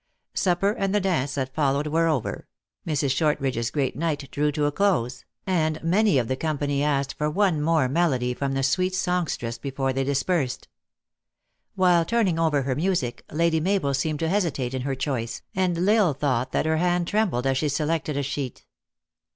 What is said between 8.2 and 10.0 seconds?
from the sweet songstress before